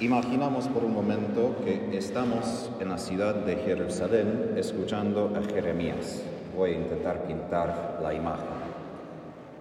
Imaginamos 0.00 0.68
por 0.68 0.84
un 0.84 0.94
momento 0.94 1.56
que 1.64 1.98
estamos 1.98 2.70
en 2.78 2.88
la 2.88 2.98
ciudad 2.98 3.34
de 3.34 3.56
Jerusalén 3.56 4.54
escuchando 4.56 5.32
a 5.34 5.42
Jeremías. 5.52 6.22
Voy 6.56 6.70
a 6.70 6.76
intentar 6.76 7.24
pintar 7.24 7.98
la 8.00 8.14
imagen. 8.14 8.46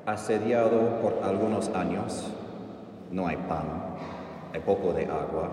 Asediado 0.06 1.02
por 1.02 1.24
algunos 1.24 1.70
años, 1.70 2.32
no 3.12 3.26
hay 3.26 3.38
pan, 3.38 3.66
hay 4.54 4.60
poco 4.60 4.94
de 4.94 5.06
agua. 5.06 5.50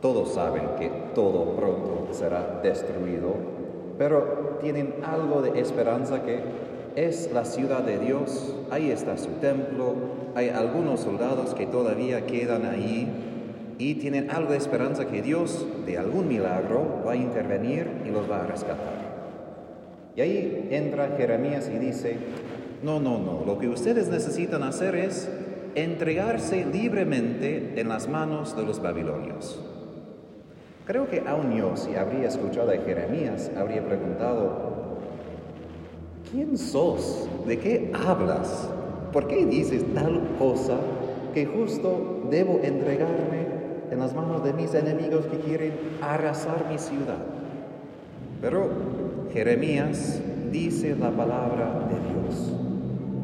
Todos 0.00 0.32
saben 0.32 0.70
que 0.78 0.88
todo 1.14 1.54
pronto 1.54 2.08
será 2.12 2.60
destruido, 2.62 3.34
pero 3.98 4.56
tienen 4.62 4.94
algo 5.04 5.42
de 5.42 5.60
esperanza 5.60 6.22
que 6.22 6.40
es 6.96 7.30
la 7.30 7.44
ciudad 7.44 7.82
de 7.82 7.98
Dios, 7.98 8.54
ahí 8.70 8.90
está 8.90 9.18
su 9.18 9.32
templo, 9.32 9.94
hay 10.34 10.48
algunos 10.48 11.00
soldados 11.00 11.52
que 11.52 11.66
todavía 11.66 12.24
quedan 12.24 12.64
ahí 12.64 13.28
y 13.82 13.96
tienen 13.96 14.30
algo 14.30 14.52
de 14.52 14.58
esperanza 14.58 15.08
que 15.08 15.22
Dios 15.22 15.66
de 15.84 15.98
algún 15.98 16.28
milagro 16.28 17.02
va 17.04 17.12
a 17.12 17.16
intervenir 17.16 17.90
y 18.06 18.10
los 18.10 18.30
va 18.30 18.44
a 18.44 18.46
rescatar. 18.46 19.12
Y 20.14 20.20
ahí 20.20 20.68
entra 20.70 21.16
Jeremías 21.16 21.68
y 21.68 21.78
dice, 21.78 22.16
no, 22.84 23.00
no, 23.00 23.18
no, 23.18 23.42
lo 23.44 23.58
que 23.58 23.68
ustedes 23.68 24.06
necesitan 24.06 24.62
hacer 24.62 24.94
es 24.94 25.28
entregarse 25.74 26.64
libremente 26.64 27.72
en 27.80 27.88
las 27.88 28.08
manos 28.08 28.56
de 28.56 28.62
los 28.62 28.80
babilonios. 28.80 29.60
Creo 30.86 31.08
que 31.08 31.24
aún 31.26 31.56
yo, 31.56 31.76
si 31.76 31.96
habría 31.96 32.28
escuchado 32.28 32.70
a 32.70 32.76
Jeremías, 32.76 33.50
habría 33.56 33.84
preguntado, 33.84 34.98
¿quién 36.30 36.56
sos? 36.56 37.28
¿De 37.48 37.58
qué 37.58 37.90
hablas? 38.06 38.70
¿Por 39.12 39.26
qué 39.26 39.44
dices 39.44 39.84
tal 39.92 40.22
cosa 40.38 40.76
que 41.34 41.46
justo 41.46 42.28
debo 42.30 42.60
entregarme 42.62 43.61
en 43.92 43.98
las 43.98 44.14
manos 44.14 44.42
de 44.42 44.54
mis 44.54 44.72
enemigos 44.74 45.26
que 45.26 45.38
quieren 45.38 45.72
arrasar 46.00 46.66
mi 46.70 46.78
ciudad. 46.78 47.18
Pero 48.40 48.70
Jeremías 49.32 50.20
dice 50.50 50.96
la 50.96 51.10
palabra 51.10 51.88
de 51.90 51.96
Dios. 52.10 52.52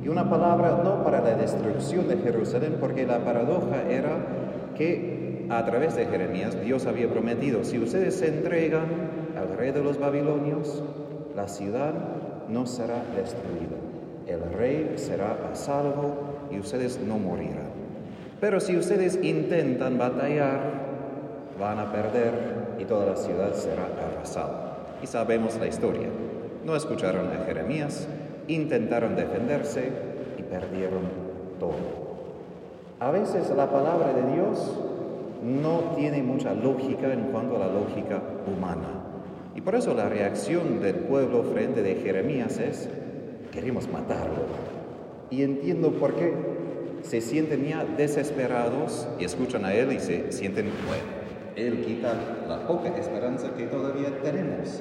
Y 0.05 0.08
una 0.08 0.28
palabra 0.28 0.83
no 0.84 1.02
para 1.02 1.22
la 1.22 1.36
destrucción 1.36 2.06
de 2.06 2.19
Jerusalén, 2.19 2.77
porque 2.80 3.06
la 3.06 3.25
paradoja 3.25 3.83
era 3.88 4.19
que 4.77 5.47
a 5.48 5.64
través 5.64 5.97
de 5.97 6.05
Jeremías 6.05 6.60
Dios 6.60 6.86
había 6.86 7.10
prometido, 7.10 7.64
si 7.64 7.78
ustedes 7.78 8.16
se 8.16 8.28
entregan 8.28 8.86
al 9.36 9.56
rey 9.56 9.72
de 9.72 9.82
los 9.82 9.98
babilonios, 9.98 10.82
la 11.34 11.48
ciudad 11.48 11.94
no 12.48 12.66
será 12.66 13.03
destruida. 13.16 13.77
El 14.27 14.53
rey 14.53 14.92
será 14.97 15.38
a 15.50 15.55
salvo 15.55 16.14
y 16.50 16.58
ustedes 16.58 17.00
no 17.00 17.19
morirán. 17.19 17.67
Pero 18.41 18.61
si 18.61 18.77
ustedes 18.77 19.19
intentan 19.22 19.98
batallar, 19.98 20.61
van 21.58 21.78
a 21.78 21.91
perder 21.91 22.77
y 22.78 22.84
toda 22.84 23.06
la 23.06 23.17
ciudad 23.17 23.53
será 23.55 23.89
arrasada. 24.06 24.77
Y 25.03 25.06
sabemos 25.06 25.58
la 25.58 25.67
historia. 25.67 26.08
No 26.64 26.77
escucharon 26.77 27.28
a 27.28 27.44
Jeremías, 27.44 28.06
intentaron 28.47 29.16
defenderse 29.16 29.91
y 30.39 30.42
perdieron 30.42 31.03
todo. 31.59 32.09
A 33.00 33.11
veces 33.11 33.50
la 33.50 33.70
palabra 33.70 34.12
de 34.12 34.34
Dios 34.34 34.77
no 35.42 35.94
tiene 35.97 36.22
mucha 36.22 36.55
lógica 36.55 37.12
en 37.12 37.31
cuanto 37.33 37.56
a 37.56 37.61
la 37.61 37.69
lógica 37.69 38.20
humana. 38.47 38.89
Y 39.55 39.61
por 39.61 39.75
eso 39.75 39.94
la 39.94 40.09
reacción 40.09 40.81
del 40.81 40.94
pueblo 40.94 41.42
frente 41.42 41.83
de 41.83 41.97
Jeremías 41.97 42.59
es, 42.59 42.89
queremos 43.53 43.89
matarlo. 43.89 44.42
Y 45.31 45.42
entiendo 45.42 45.92
por 45.92 46.14
qué 46.14 46.33
se 47.02 47.20
sienten 47.20 47.66
ya 47.66 47.84
desesperados 47.84 49.08
y 49.18 49.24
escuchan 49.24 49.64
a 49.64 49.74
Él 49.74 49.92
y 49.92 50.00
se 50.00 50.32
sienten, 50.32 50.66
bueno, 50.86 51.04
Él 51.56 51.84
quita 51.84 52.14
la 52.48 52.66
poca 52.66 52.96
esperanza 52.96 53.54
que 53.54 53.66
todavía 53.66 54.20
tenemos. 54.22 54.80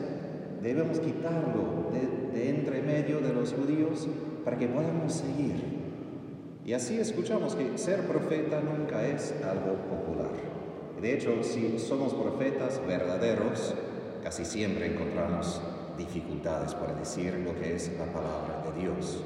Debemos 0.61 0.99
quitarlo 0.99 1.91
de, 1.91 2.37
de 2.37 2.49
entre 2.49 2.81
medio 2.81 3.19
de 3.19 3.33
los 3.33 3.53
judíos 3.53 4.07
para 4.43 4.57
que 4.57 4.67
podamos 4.67 5.13
seguir. 5.13 5.77
Y 6.65 6.73
así 6.73 6.99
escuchamos 6.99 7.55
que 7.55 7.77
ser 7.77 8.07
profeta 8.07 8.59
nunca 8.59 9.07
es 9.07 9.33
algo 9.43 9.75
popular. 9.89 10.31
De 11.01 11.13
hecho, 11.13 11.43
si 11.43 11.77
somos 11.77 12.13
profetas 12.13 12.81
verdaderos, 12.87 13.73
casi 14.23 14.43
siempre 14.43 14.87
encontramos 14.87 15.61
dificultades 15.97 16.73
para 16.73 16.93
decir 16.93 17.33
lo 17.35 17.55
que 17.59 17.75
es 17.75 17.91
la 17.97 18.05
palabra 18.11 18.63
de 18.65 18.81
Dios. 18.81 19.23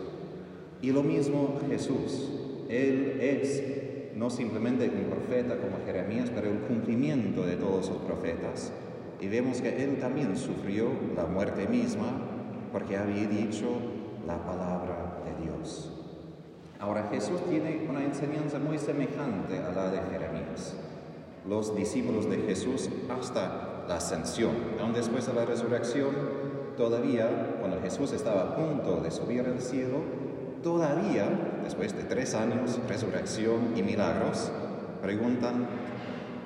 Y 0.82 0.92
lo 0.92 1.02
mismo 1.04 1.60
Jesús. 1.70 2.41
Él 2.72 3.18
es 3.20 4.16
no 4.16 4.30
simplemente 4.30 4.90
un 4.90 5.10
profeta 5.10 5.58
como 5.58 5.86
Jeremías, 5.86 6.32
pero 6.34 6.50
el 6.50 6.60
cumplimiento 6.60 7.46
de 7.46 7.58
todos 7.58 7.90
los 7.90 7.98
profetas. 8.00 8.72
Y 9.20 9.28
vemos 9.28 9.62
que 9.62 9.84
Él 9.84 9.98
también 10.00 10.38
sufrió 10.38 10.88
la 11.16 11.26
muerte 11.26 11.68
misma 11.68 12.14
porque 12.72 12.96
había 12.96 13.28
dicho 13.28 13.68
la 14.26 14.38
palabra 14.46 15.22
de 15.26 15.46
Dios. 15.46 15.92
Ahora 16.80 17.10
Jesús 17.12 17.42
tiene 17.50 17.86
una 17.90 18.06
enseñanza 18.06 18.58
muy 18.58 18.80
semejante 18.80 19.60
a 19.60 19.72
la 19.74 19.92
de 19.92 20.00
Jeremías. 20.10 20.76
Los 21.48 21.76
discípulos 21.76 22.30
de 22.30 22.38
Jesús 22.38 22.90
hasta 23.10 23.84
la 23.88 23.98
ascensión, 23.98 24.52
aún 24.80 24.94
después 24.94 25.28
de 25.28 25.34
la 25.34 25.46
resurrección, 25.46 26.16
todavía 26.78 27.58
cuando 27.60 27.82
Jesús 27.82 28.14
estaba 28.14 28.42
a 28.42 28.56
punto 28.56 29.02
de 29.02 29.12
subir 29.12 29.46
al 29.46 29.60
cielo, 29.60 30.21
todavía, 30.64 31.28
después 31.64 31.96
de 31.96 32.04
tres 32.04 32.34
años, 32.36 32.80
resurrección 32.88 33.74
y 33.76 33.84
milagros, 33.84 34.52
preguntan, 35.02 35.68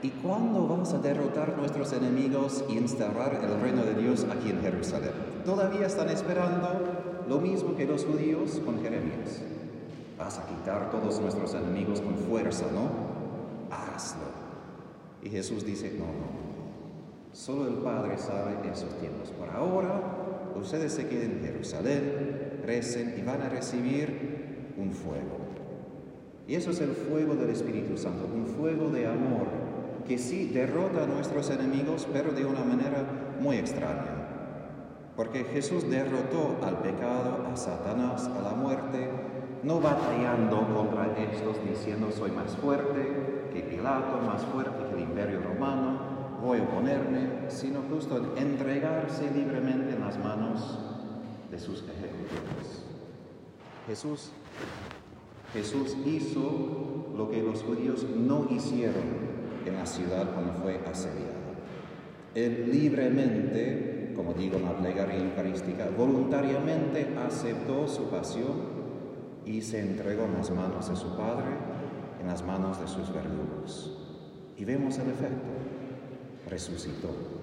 ¿y 0.01 0.09
cuándo 0.09 0.67
vas 0.67 0.93
a 0.93 0.99
derrotar 0.99 1.57
nuestros 1.57 1.93
enemigos 1.93 2.63
y 2.69 2.77
instaurar 2.77 3.39
el 3.43 3.59
reino 3.61 3.83
de 3.83 3.95
Dios 3.95 4.25
aquí 4.31 4.49
en 4.49 4.61
Jerusalén? 4.61 5.11
Todavía 5.45 5.87
están 5.87 6.09
esperando 6.09 6.69
lo 7.27 7.39
mismo 7.39 7.75
que 7.75 7.85
los 7.85 8.05
judíos 8.05 8.61
con 8.63 8.81
Jeremías. 8.81 9.41
Vas 10.17 10.39
a 10.39 10.45
quitar 10.45 10.91
todos 10.91 11.19
nuestros 11.19 11.53
enemigos 11.53 12.01
con 12.01 12.15
fuerza, 12.15 12.65
¿no? 12.73 12.89
Hazlo. 13.75 14.45
Y 15.21 15.29
Jesús 15.29 15.65
dice, 15.65 15.93
no, 15.97 16.05
no. 16.05 16.55
Solo 17.33 17.67
el 17.67 17.75
Padre 17.75 18.17
sabe 18.17 18.55
esos 18.71 18.97
tiempos. 18.99 19.29
Por 19.31 19.49
ahora, 19.49 19.99
ustedes 20.55 20.93
se 20.93 21.07
queden 21.07 21.31
en 21.31 21.41
Jerusalén, 21.41 22.34
recen 22.65 23.15
y 23.17 23.21
van 23.21 23.41
a 23.41 23.49
recibir 23.49 24.73
un 24.77 24.91
fuego. 24.91 25.45
Y 26.47 26.55
eso 26.55 26.71
es 26.71 26.81
el 26.81 26.91
fuego 26.91 27.35
del 27.35 27.49
Espíritu 27.49 27.97
Santo, 27.97 28.29
un 28.33 28.45
fuego 28.45 28.89
de 28.89 29.07
amor 29.07 29.47
que 30.07 30.17
sí 30.17 30.51
derrota 30.53 31.03
a 31.03 31.07
nuestros 31.07 31.49
enemigos, 31.49 32.07
pero 32.13 32.31
de 32.31 32.45
una 32.45 32.63
manera 32.63 33.03
muy 33.39 33.57
extraña. 33.57 34.25
Porque 35.15 35.45
Jesús 35.45 35.89
derrotó 35.89 36.57
al 36.63 36.79
pecado, 36.79 37.47
a 37.51 37.55
Satanás, 37.55 38.27
a 38.27 38.41
la 38.41 38.51
muerte, 38.51 39.09
no 39.63 39.79
batallando 39.79 40.67
contra 40.75 41.17
estos 41.17 41.57
diciendo 41.67 42.11
soy 42.11 42.31
más 42.31 42.55
fuerte 42.57 43.49
que 43.51 43.61
Pilato, 43.61 44.21
más 44.21 44.43
fuerte 44.45 44.85
que 44.89 44.95
el 44.95 45.09
imperio 45.09 45.41
romano, 45.41 46.37
voy 46.43 46.59
a 46.59 46.63
oponerme, 46.63 47.49
sino 47.49 47.81
justo 47.89 48.35
entregarse 48.37 49.31
libremente 49.31 49.95
en 49.95 50.01
las 50.01 50.19
manos 50.19 50.94
de 51.55 51.61
sus 51.61 51.83
ejecutores. 51.83 52.83
Jesús, 53.87 54.31
Jesús 55.53 55.95
hizo 56.05 57.13
lo 57.15 57.29
que 57.29 57.41
los 57.41 57.63
judíos 57.63 58.05
no 58.13 58.47
hicieron 58.49 59.03
en 59.65 59.73
la 59.73 59.85
ciudad 59.85 60.33
cuando 60.33 60.53
fue 60.61 60.81
asediada. 60.85 61.31
Él 62.33 62.69
libremente, 62.71 64.11
como 64.17 64.33
digo 64.33 64.57
en 64.57 64.65
la 64.65 64.75
plegaria 64.75 65.17
eucarística, 65.17 65.87
voluntariamente 65.97 67.15
aceptó 67.25 67.87
su 67.87 68.09
pasión 68.09 68.75
y 69.45 69.61
se 69.61 69.79
entregó 69.79 70.25
en 70.25 70.33
las 70.33 70.51
manos 70.51 70.89
de 70.89 70.95
su 70.97 71.15
Padre, 71.15 71.51
en 72.19 72.27
las 72.27 72.45
manos 72.45 72.81
de 72.81 72.87
sus 72.89 73.13
verdugos. 73.13 73.97
Y 74.57 74.65
vemos 74.65 74.97
el 74.97 75.09
efecto. 75.09 75.47
Resucitó. 76.49 77.34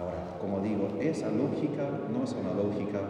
Ahora, 0.00 0.38
como 0.40 0.60
digo, 0.60 0.88
esa 1.00 1.30
lógica 1.30 1.88
no 2.12 2.24
es 2.24 2.32
una 2.32 2.54
lógica 2.54 3.00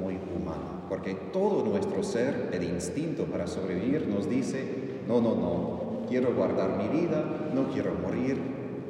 muy 0.00 0.14
humana, 0.34 0.86
porque 0.88 1.14
todo 1.32 1.64
nuestro 1.64 2.02
ser, 2.02 2.50
el 2.52 2.64
instinto 2.64 3.24
para 3.24 3.46
sobrevivir, 3.46 4.06
nos 4.08 4.28
dice, 4.28 5.02
no, 5.06 5.20
no, 5.20 5.34
no, 5.34 6.06
quiero 6.08 6.34
guardar 6.34 6.78
mi 6.78 6.88
vida, 6.88 7.22
no 7.54 7.68
quiero 7.72 7.92
morir, 7.94 8.40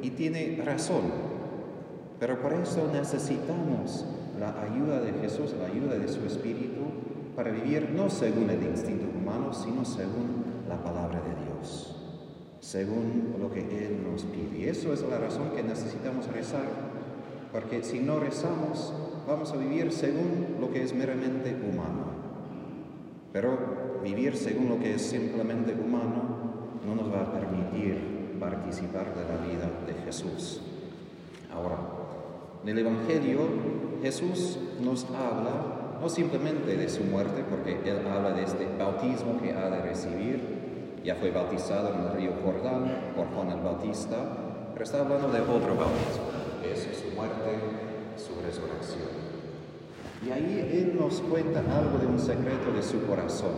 y 0.01 0.11
tiene 0.11 0.61
razón. 0.63 1.29
Pero 2.19 2.41
por 2.41 2.53
eso 2.53 2.89
necesitamos 2.93 4.05
la 4.39 4.61
ayuda 4.61 5.01
de 5.01 5.13
Jesús, 5.13 5.53
la 5.59 5.67
ayuda 5.67 5.95
de 5.95 6.07
su 6.07 6.25
Espíritu, 6.25 6.83
para 7.35 7.51
vivir 7.51 7.89
no 7.95 8.09
según 8.09 8.49
el 8.49 8.63
instinto 8.63 9.05
humano, 9.17 9.53
sino 9.53 9.83
según 9.83 10.43
la 10.67 10.81
palabra 10.83 11.21
de 11.21 11.45
Dios, 11.45 11.95
según 12.59 13.35
lo 13.39 13.51
que 13.51 13.61
Él 13.61 14.03
nos 14.09 14.23
pide. 14.23 14.59
Y 14.59 14.65
eso 14.65 14.93
es 14.93 15.01
la 15.01 15.17
razón 15.17 15.51
que 15.55 15.63
necesitamos 15.63 16.27
rezar 16.27 16.88
porque 17.51 17.83
si 17.83 17.99
no 17.99 18.19
rezamos 18.19 18.93
vamos 19.27 19.51
a 19.51 19.57
vivir 19.57 19.91
según 19.91 20.57
lo 20.59 20.71
que 20.71 20.83
es 20.83 20.93
meramente 20.93 21.55
humano. 21.55 22.09
Pero 23.31 23.99
vivir 24.03 24.35
según 24.35 24.69
lo 24.69 24.79
que 24.79 24.95
es 24.95 25.01
simplemente 25.03 25.73
humano 25.73 26.23
no 26.85 26.95
nos 26.95 27.13
va 27.13 27.21
a 27.21 27.31
permitir 27.31 28.37
participar 28.39 29.13
de 29.15 29.23
la 29.23 29.45
vida 29.45 29.69
de 29.85 29.93
Jesús. 30.05 30.61
Ahora, 31.53 31.77
en 32.63 32.69
el 32.69 32.79
Evangelio 32.79 33.39
Jesús 34.01 34.57
nos 34.81 35.05
habla 35.05 35.97
no 36.01 36.07
simplemente 36.07 36.77
de 36.77 36.89
su 36.89 37.03
muerte, 37.03 37.43
porque 37.49 37.77
Él 37.85 38.07
habla 38.07 38.31
de 38.31 38.43
este 38.43 38.67
bautismo 38.77 39.39
que 39.41 39.51
ha 39.51 39.69
de 39.69 39.81
recibir, 39.81 40.99
ya 41.03 41.15
fue 41.15 41.31
bautizado 41.31 41.93
en 41.93 42.01
el 42.01 42.13
río 42.13 42.31
Jordán 42.43 43.13
por 43.15 43.27
Juan 43.27 43.51
el 43.51 43.59
Bautista, 43.59 44.15
pero 44.79 44.85
está 44.91 45.01
hablando 45.01 45.27
de 45.27 45.41
otro 45.41 45.75
bautismo, 45.75 46.31
es 46.63 46.87
su 46.97 47.13
muerte, 47.13 47.59
su 48.15 48.39
resurrección. 48.39 49.09
Y 50.25 50.31
ahí 50.31 50.69
Él 50.71 50.97
nos 50.97 51.19
cuenta 51.19 51.59
algo 51.59 51.97
de 51.97 52.07
un 52.07 52.17
secreto 52.17 52.71
de 52.73 52.81
su 52.81 53.05
corazón, 53.05 53.55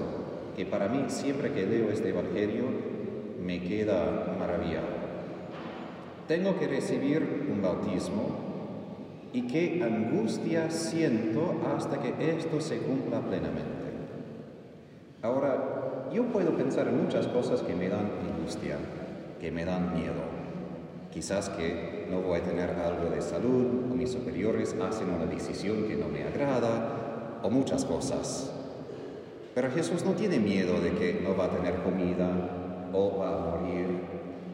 que 0.57 0.65
para 0.65 0.87
mí 0.87 1.05
siempre 1.09 1.53
que 1.53 1.67
leo 1.67 1.91
este 1.91 2.09
Evangelio 2.09 2.63
me 3.39 3.61
queda 3.61 4.35
maravillado. 4.39 4.87
Tengo 6.27 6.57
que 6.57 6.67
recibir 6.67 7.45
un 7.53 7.61
bautismo 7.61 8.39
y 9.31 9.43
qué 9.43 9.83
angustia 9.83 10.71
siento 10.71 11.53
hasta 11.77 12.01
que 12.01 12.35
esto 12.35 12.59
se 12.59 12.79
cumpla 12.79 13.19
plenamente. 13.19 13.91
Ahora, 15.21 16.07
yo 16.11 16.23
puedo 16.31 16.57
pensar 16.57 16.87
en 16.87 17.03
muchas 17.03 17.27
cosas 17.27 17.61
que 17.61 17.75
me 17.75 17.89
dan 17.89 18.09
angustia, 18.27 18.77
que 19.39 19.51
me 19.51 19.65
dan 19.65 19.93
miedo. 19.93 20.40
Quizás 21.11 21.49
que 21.49 22.07
no 22.09 22.21
voy 22.21 22.39
a 22.39 22.43
tener 22.43 22.69
algo 22.69 23.09
de 23.09 23.21
salud, 23.21 23.91
o 23.91 23.95
mis 23.95 24.11
superiores 24.11 24.75
hacen 24.81 25.09
una 25.09 25.25
decisión 25.25 25.83
que 25.83 25.97
no 25.97 26.07
me 26.07 26.23
agrada, 26.23 27.39
o 27.43 27.49
muchas 27.49 27.83
cosas. 27.83 28.51
Pero 29.53 29.69
Jesús 29.71 30.05
no 30.05 30.11
tiene 30.11 30.39
miedo 30.39 30.79
de 30.79 30.91
que 30.91 31.19
no 31.21 31.35
va 31.35 31.45
a 31.45 31.49
tener 31.49 31.75
comida 31.83 32.89
o 32.93 33.17
va 33.17 33.29
a 33.29 33.57
morir. 33.57 33.87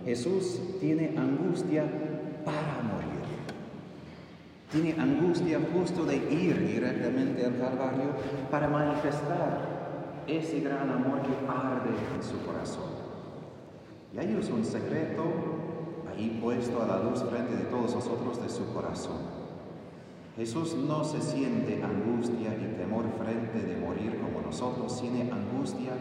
Jesús 0.04 0.60
tiene 0.80 1.14
angustia 1.16 1.84
para 2.44 2.82
morir. 2.82 3.08
Tiene 4.72 4.96
angustia 5.00 5.60
justo 5.74 6.06
de 6.06 6.16
ir 6.16 6.68
directamente 6.68 7.46
al 7.46 7.58
Calvario 7.58 8.16
para 8.50 8.68
manifestar 8.68 10.24
ese 10.28 10.60
gran 10.62 10.90
amor 10.90 11.22
que 11.22 11.34
arde 11.48 11.90
en 12.16 12.24
su 12.24 12.44
corazón. 12.46 12.98
Y 14.14 14.40
es 14.40 14.50
un 14.50 14.66
secreto 14.66 15.57
ahí 16.18 16.40
puesto 16.42 16.82
a 16.82 16.88
la 16.88 17.00
luz 17.04 17.24
frente 17.24 17.56
de 17.56 17.66
todos 17.66 17.94
nosotros 17.96 18.42
de 18.42 18.50
su 18.50 18.66
corazón. 18.74 19.18
Jesús 20.36 20.76
no 20.76 21.04
se 21.04 21.22
siente 21.22 21.82
angustia 21.84 22.56
y 22.56 22.76
temor 22.78 23.06
frente 23.18 23.60
de 23.60 23.78
morir 23.78 24.20
como 24.20 24.46
nosotros, 24.46 25.00
tiene 25.00 25.32
angustia 25.32 25.92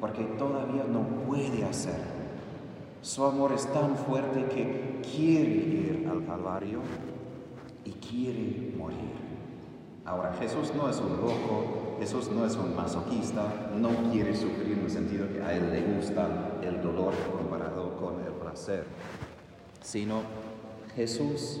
porque 0.00 0.24
todavía 0.24 0.84
no 0.84 1.02
puede 1.26 1.64
hacerlo. 1.64 2.24
Su 3.02 3.24
amor 3.24 3.52
es 3.52 3.66
tan 3.72 3.96
fuerte 3.96 4.46
que 4.46 5.00
quiere 5.02 5.50
ir 5.50 6.08
al 6.10 6.24
Calvario 6.24 6.80
y 7.84 7.90
quiere 7.92 8.74
morir. 8.76 9.24
Ahora, 10.04 10.32
Jesús 10.34 10.72
no 10.76 10.88
es 10.88 10.98
un 11.00 11.16
loco 11.16 11.84
Jesús 11.98 12.28
no 12.30 12.44
es 12.44 12.56
un 12.56 12.74
masoquista, 12.74 13.70
no 13.76 13.88
quiere 14.10 14.34
sufrir 14.34 14.72
en 14.78 14.84
el 14.84 14.90
sentido 14.90 15.28
que 15.32 15.40
a 15.40 15.54
él 15.54 15.70
le 15.70 15.94
gusta 15.94 16.58
el 16.62 16.82
dolor 16.82 17.14
comparado 17.36 17.96
con 17.96 18.20
el 18.26 18.32
placer, 18.32 18.84
sino 19.84 20.22
Jesús 20.96 21.60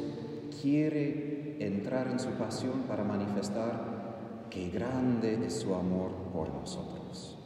quiere 0.62 1.56
entrar 1.60 2.08
en 2.08 2.18
su 2.18 2.30
pasión 2.30 2.84
para 2.88 3.04
manifestar 3.04 4.48
que 4.50 4.70
grande 4.70 5.46
es 5.46 5.60
su 5.60 5.74
amor 5.74 6.10
por 6.32 6.48
nosotros. 6.48 7.38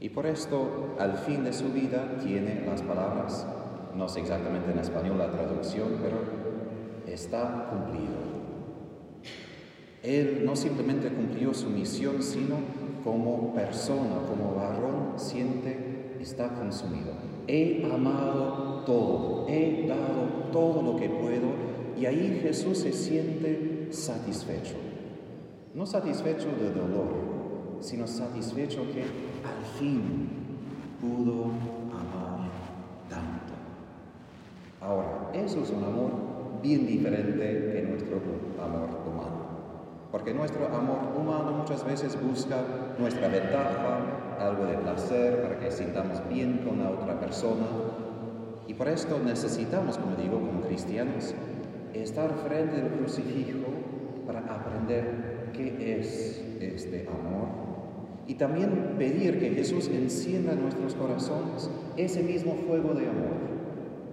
Y 0.00 0.08
por 0.08 0.26
esto, 0.26 0.96
al 0.98 1.16
fin 1.18 1.44
de 1.44 1.52
su 1.52 1.68
vida, 1.68 2.18
tiene 2.22 2.64
las 2.66 2.82
palabras, 2.82 3.46
no 3.94 4.08
sé 4.08 4.20
exactamente 4.20 4.72
en 4.72 4.78
español 4.80 5.18
la 5.18 5.30
traducción, 5.30 5.98
pero 6.02 6.18
está 7.06 7.68
cumplido. 7.70 8.34
Él 10.02 10.42
no 10.44 10.56
simplemente 10.56 11.08
cumplió 11.08 11.54
su 11.54 11.70
misión, 11.70 12.22
sino 12.22 12.56
como 13.04 13.54
persona, 13.54 14.16
como 14.28 14.54
varón, 14.56 15.14
siente, 15.16 16.16
está 16.20 16.54
consumido. 16.54 17.33
He 17.46 17.84
amado 17.84 18.82
todo, 18.86 19.46
he 19.48 19.86
dado 19.86 20.50
todo 20.52 20.82
lo 20.82 20.96
que 20.96 21.08
puedo 21.08 21.74
y 21.98 22.06
ahí 22.06 22.40
Jesús 22.42 22.78
se 22.78 22.92
siente 22.92 23.88
satisfecho. 23.90 24.74
No 25.74 25.86
satisfecho 25.86 26.48
de 26.60 26.70
dolor, 26.70 27.08
sino 27.80 28.06
satisfecho 28.06 28.82
que 28.92 29.02
al 29.02 29.64
fin 29.78 30.28
pudo 31.00 31.44
amar 31.92 32.50
tanto. 33.08 33.52
Ahora, 34.80 35.30
eso 35.34 35.62
es 35.62 35.70
un 35.70 35.84
amor 35.84 36.10
bien 36.62 36.86
diferente 36.86 37.72
que 37.72 37.82
nuestro 37.82 38.16
amor 38.62 38.88
humano. 39.06 39.43
Porque 40.14 40.32
nuestro 40.32 40.66
amor 40.66 41.12
humano 41.18 41.50
muchas 41.50 41.84
veces 41.84 42.16
busca 42.22 42.62
nuestra 43.00 43.26
ventaja, 43.26 43.98
algo 44.38 44.64
de 44.64 44.78
placer 44.78 45.42
para 45.42 45.58
que 45.58 45.72
sintamos 45.72 46.22
bien 46.28 46.58
con 46.58 46.78
la 46.78 46.90
otra 46.90 47.18
persona. 47.18 47.66
Y 48.68 48.74
por 48.74 48.86
esto 48.86 49.18
necesitamos, 49.18 49.98
como 49.98 50.14
digo, 50.14 50.38
como 50.38 50.60
cristianos, 50.60 51.34
estar 51.94 52.32
frente 52.46 52.80
al 52.80 52.90
crucifijo 52.90 53.66
para 54.24 54.38
aprender 54.38 55.50
qué 55.52 55.98
es 55.98 56.40
este 56.60 57.08
amor. 57.08 57.48
Y 58.28 58.34
también 58.34 58.94
pedir 58.96 59.40
que 59.40 59.50
Jesús 59.50 59.88
encienda 59.88 60.52
en 60.52 60.62
nuestros 60.62 60.94
corazones 60.94 61.68
ese 61.96 62.22
mismo 62.22 62.54
fuego 62.68 62.94
de 62.94 63.08
amor. 63.08 63.34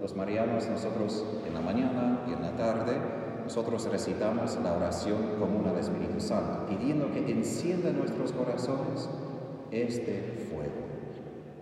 Los 0.00 0.16
marianos, 0.16 0.68
nosotros 0.68 1.24
en 1.46 1.54
la 1.54 1.60
mañana 1.60 2.24
y 2.28 2.32
en 2.32 2.42
la 2.42 2.56
tarde, 2.56 3.21
nosotros 3.44 3.88
recitamos 3.90 4.58
la 4.62 4.74
oración 4.74 5.36
común 5.38 5.66
al 5.66 5.78
Espíritu 5.78 6.20
Santo, 6.20 6.66
pidiendo 6.68 7.10
que 7.10 7.18
encienda 7.30 7.90
en 7.90 7.98
nuestros 7.98 8.32
corazones 8.32 9.08
este 9.70 10.46
fuego. 10.50 10.82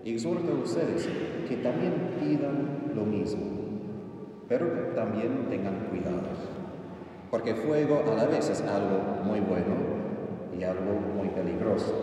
Exhorto 0.05 0.53
a 0.53 0.65
ustedes 0.65 1.09
que 1.49 1.57
también 1.57 2.17
pidan 2.19 2.93
lo 2.95 3.05
mismo, 3.05 3.47
pero 4.49 4.73
que 4.73 4.81
también 4.95 5.47
tengan 5.49 5.87
cuidado, 5.91 6.23
porque 7.31 7.55
fuego 7.55 8.03
a 8.11 8.15
la 8.15 8.25
vez 8.27 8.51
es 8.51 8.61
algo 8.63 9.23
muy 9.25 9.41
bueno 9.41 9.75
y 10.59 10.65
algo 10.65 10.93
muy 11.17 11.29
peligroso. 11.29 11.95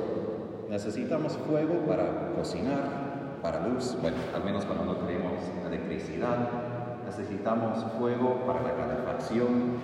Necesitamos 0.69 1.38
fuego 1.38 1.85
para 1.88 2.33
cocinar, 2.35 3.39
para 3.41 3.68
luz, 3.68 3.97
bueno, 4.01 4.18
al 4.35 4.44
menos 4.44 4.65
cuando 4.65 4.85
no 4.85 4.95
tenemos 4.97 5.33
electricidad, 5.65 6.76
necesitamos 7.08 7.84
fuego 7.98 8.44
para 8.46 8.62
la 8.62 8.76
calefacción, 8.76 9.78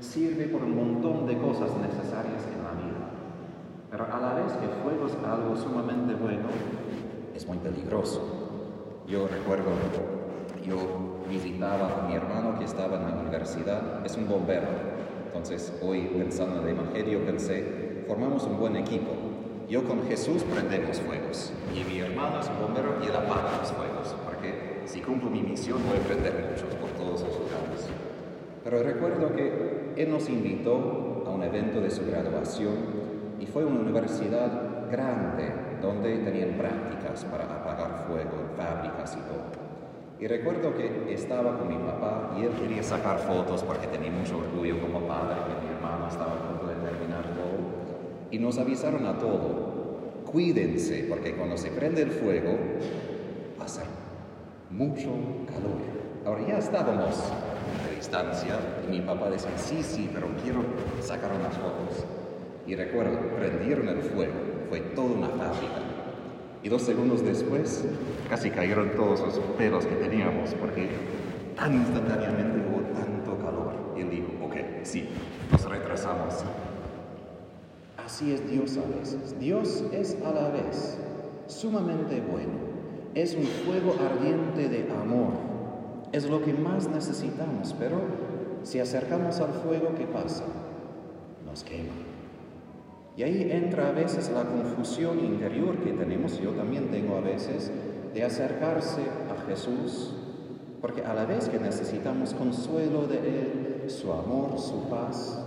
sirve 0.00 0.46
por 0.46 0.62
un 0.62 0.74
montón 0.74 1.26
de 1.26 1.38
cosas 1.38 1.70
necesarias 1.76 2.42
en 2.46 2.64
la 2.64 2.72
vida. 2.72 3.08
Pero 3.90 4.04
a 4.04 4.20
la 4.20 4.34
vez 4.34 4.52
que 4.54 4.66
fuego 4.82 5.06
es 5.06 5.16
algo 5.24 5.56
sumamente 5.56 6.14
bueno, 6.14 6.48
es 7.34 7.46
muy 7.46 7.58
peligroso. 7.58 8.20
Yo 9.06 9.28
recuerdo, 9.28 9.70
yo 10.66 10.76
visitaba 11.28 12.02
a 12.02 12.08
mi 12.08 12.14
hermano 12.14 12.58
que 12.58 12.64
estaba 12.64 12.96
en 12.96 13.02
la 13.02 13.22
universidad, 13.22 14.04
es 14.04 14.16
un 14.16 14.28
bombero. 14.28 14.66
Entonces, 15.26 15.72
hoy 15.82 16.10
pensando 16.18 16.60
en 16.60 16.68
el 16.68 16.76
Evangelio, 16.76 17.24
pensé, 17.24 18.04
formamos 18.08 18.44
un 18.44 18.58
buen 18.58 18.76
equipo. 18.76 19.12
Yo 19.68 19.84
con 19.84 20.02
Jesús 20.08 20.42
prendemos 20.42 20.98
fuegos 21.00 21.52
y 21.74 21.84
mi 21.84 22.00
hermano 22.00 22.40
es 22.40 22.48
un 22.48 22.66
bombero 22.66 22.96
y 23.02 23.06
él 23.06 23.14
apaga 23.14 23.58
los 23.60 23.70
fuegos, 23.70 24.16
cumplo 25.08 25.30
mi 25.30 25.42
misión 25.42 25.78
voy 25.88 25.96
a 25.96 26.02
aprender 26.02 26.34
muchos 26.50 26.74
por 26.74 26.90
todos 26.90 27.22
esos 27.22 27.50
lados. 27.50 27.88
Pero 28.62 28.82
recuerdo 28.82 29.34
que 29.34 29.94
él 29.96 30.10
nos 30.10 30.28
invitó 30.28 31.24
a 31.26 31.30
un 31.30 31.42
evento 31.42 31.80
de 31.80 31.90
su 31.90 32.04
graduación 32.04 32.76
y 33.40 33.46
fue 33.46 33.64
una 33.64 33.80
universidad 33.80 34.90
grande 34.90 35.50
donde 35.80 36.18
tenían 36.18 36.58
prácticas 36.58 37.24
para 37.24 37.44
apagar 37.44 38.04
fuego 38.06 38.36
en 38.38 38.56
fábricas 38.56 39.16
y 39.16 39.20
todo. 39.20 39.68
Y 40.20 40.26
recuerdo 40.26 40.74
que 40.74 41.14
estaba 41.14 41.56
con 41.58 41.68
mi 41.68 41.76
papá 41.76 42.36
y 42.38 42.44
él 42.44 42.50
quería 42.60 42.82
sacar 42.82 43.18
fotos 43.18 43.62
porque 43.62 43.86
tenía 43.86 44.10
mucho 44.10 44.38
orgullo 44.38 44.80
como 44.80 45.06
padre 45.06 45.36
que 45.36 45.66
mi 45.66 45.72
hermano 45.72 46.08
estaba 46.08 46.32
a 46.32 46.48
punto 46.48 46.66
de 46.66 46.74
terminar 46.74 47.22
todo. 47.22 48.28
Y 48.30 48.38
nos 48.38 48.58
avisaron 48.58 49.06
a 49.06 49.18
todo, 49.18 50.22
cuídense 50.30 51.06
porque 51.08 51.34
cuando 51.34 51.56
se 51.56 51.70
prende 51.70 52.02
el 52.02 52.10
fuego 52.10 52.58
mucho 54.70 55.10
calor. 55.46 55.80
Ahora 56.26 56.46
ya 56.46 56.58
estábamos 56.58 57.16
a 57.16 57.94
distancia 57.94 58.58
y 58.86 58.90
mi 58.90 59.00
papá 59.00 59.30
decía, 59.30 59.56
sí, 59.56 59.82
sí, 59.82 60.10
pero 60.12 60.28
quiero 60.42 60.62
sacar 61.00 61.30
unas 61.32 61.54
fotos. 61.54 62.04
Y 62.66 62.74
recuerdo, 62.74 63.18
prendieron 63.36 63.88
el 63.88 64.02
fuego, 64.02 64.34
fue 64.68 64.80
toda 64.80 65.10
una 65.10 65.28
fábrica. 65.28 65.82
Y 66.62 66.68
dos 66.68 66.82
segundos 66.82 67.24
después, 67.24 67.84
casi 68.28 68.50
cayeron 68.50 68.90
todos 68.90 69.20
los 69.20 69.38
pelos 69.56 69.86
que 69.86 69.94
teníamos, 69.94 70.54
porque 70.54 70.88
tan 71.56 71.74
instantáneamente 71.74 72.58
hubo 72.68 72.82
tanto 72.98 73.38
calor. 73.38 73.72
Y 73.96 74.00
él 74.02 74.10
dijo, 74.10 74.28
ok, 74.44 74.56
sí, 74.82 75.08
nos 75.50 75.64
retrasamos. 75.64 76.44
Así 77.96 78.32
es 78.32 78.50
Dios 78.50 78.76
a 78.76 78.98
veces. 78.98 79.38
Dios 79.38 79.84
es 79.92 80.18
a 80.24 80.32
la 80.32 80.48
vez 80.48 80.98
sumamente 81.46 82.20
bueno 82.20 82.67
es 83.22 83.34
un 83.34 83.44
fuego 83.44 83.94
ardiente 84.00 84.68
de 84.68 84.90
amor 84.92 85.48
es 86.12 86.28
lo 86.28 86.42
que 86.42 86.52
más 86.52 86.88
necesitamos, 86.88 87.74
pero 87.78 87.96
si 88.62 88.80
acercamos 88.80 89.40
al 89.40 89.52
fuego, 89.52 89.94
¿qué 89.96 90.06
pasa? 90.06 90.44
Nos 91.44 91.64
quema. 91.64 91.92
Y 93.16 93.22
ahí 93.24 93.48
entra 93.50 93.88
a 93.88 93.92
veces 93.92 94.30
la 94.30 94.44
confusión 94.44 95.18
interior 95.18 95.76
que 95.78 95.92
tenemos, 95.92 96.40
yo 96.40 96.52
también 96.52 96.90
tengo 96.90 97.16
a 97.16 97.20
veces, 97.20 97.70
de 98.14 98.22
acercarse 98.24 99.02
a 99.02 99.48
Jesús, 99.48 100.14
porque 100.80 101.02
a 101.02 101.12
la 101.12 101.26
vez 101.26 101.48
que 101.48 101.58
necesitamos 101.58 102.32
consuelo 102.32 103.06
de 103.06 103.18
Él, 103.18 103.84
su 103.88 104.12
amor, 104.12 104.58
su 104.58 104.88
paz, 104.88 105.44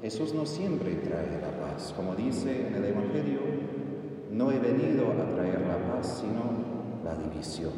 Jesús 0.00 0.32
no 0.32 0.46
siempre 0.46 0.94
trae 0.94 1.40
la 1.40 1.50
paz. 1.60 1.92
Como 1.94 2.14
dice 2.14 2.68
en 2.68 2.74
el 2.74 2.84
Evangelio, 2.84 3.40
no 4.30 4.50
he 4.50 4.58
venido 4.58 5.10
a 5.10 5.34
traer 5.34 5.60
la 5.60 5.92
paz, 5.92 6.22
sino 6.22 6.69
la 7.04 7.14
división. 7.14 7.72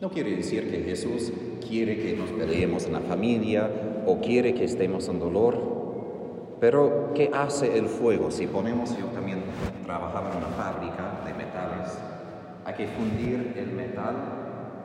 No 0.00 0.10
quiere 0.10 0.34
decir 0.34 0.70
que 0.70 0.82
Jesús 0.82 1.32
quiere 1.66 1.98
que 1.98 2.16
nos 2.16 2.30
peleemos 2.30 2.86
en 2.86 2.94
la 2.94 3.00
familia 3.00 3.70
o 4.06 4.18
quiere 4.20 4.54
que 4.54 4.64
estemos 4.64 5.08
en 5.08 5.18
dolor, 5.18 6.58
pero 6.58 7.12
¿qué 7.14 7.30
hace 7.32 7.76
el 7.78 7.86
fuego? 7.86 8.30
Si 8.30 8.46
ponemos, 8.46 8.96
yo 8.96 9.06
también 9.06 9.42
trabajaba 9.84 10.30
en 10.30 10.38
una 10.38 10.46
fábrica 10.48 11.20
de 11.24 11.34
metales, 11.34 11.98
hay 12.64 12.74
que 12.74 12.86
fundir 12.86 13.54
el 13.56 13.72
metal 13.72 14.16